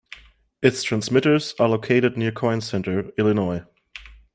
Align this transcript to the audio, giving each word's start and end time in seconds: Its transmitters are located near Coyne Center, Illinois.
Its 0.63 0.81
transmitters 0.81 1.53
are 1.59 1.69
located 1.69 2.17
near 2.17 2.31
Coyne 2.31 2.59
Center, 2.59 3.11
Illinois. 3.19 3.65